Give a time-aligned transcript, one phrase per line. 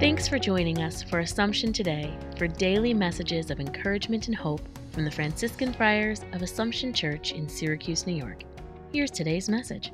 [0.00, 5.04] Thanks for joining us for Assumption Today for daily messages of encouragement and hope from
[5.04, 8.44] the Franciscan Friars of Assumption Church in Syracuse, New York.
[8.94, 9.92] Here's today's message.